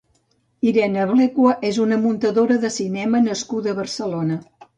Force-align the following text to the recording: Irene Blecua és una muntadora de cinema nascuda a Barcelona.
Irene 0.69 1.03
Blecua 1.11 1.51
és 1.69 1.79
una 1.83 1.99
muntadora 2.07 2.57
de 2.65 2.73
cinema 2.79 3.23
nascuda 3.27 3.71
a 3.75 3.79
Barcelona. 3.83 4.41